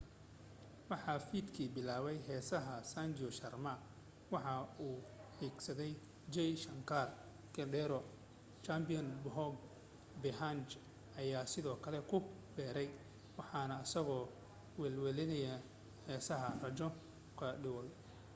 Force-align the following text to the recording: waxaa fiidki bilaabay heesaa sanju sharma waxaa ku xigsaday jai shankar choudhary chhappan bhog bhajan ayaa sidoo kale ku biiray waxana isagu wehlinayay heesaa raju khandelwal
waxaa 0.91 1.19
fiidki 1.29 1.63
bilaabay 1.75 2.15
heesaa 2.27 2.69
sanju 2.93 3.27
sharma 3.39 3.73
waxaa 4.35 4.63
ku 4.77 4.85
xigsaday 5.37 5.93
jai 6.33 6.51
shankar 6.63 7.07
choudhary 7.55 7.99
chhappan 8.65 9.05
bhog 9.25 9.55
bhajan 10.21 10.59
ayaa 11.21 11.45
sidoo 11.53 11.77
kale 11.83 11.99
ku 12.09 12.17
biiray 12.55 12.89
waxana 13.37 13.75
isagu 13.85 14.17
wehlinayay 14.81 15.59
heesaa 16.07 16.47
raju 16.63 16.87
khandelwal 17.39 17.89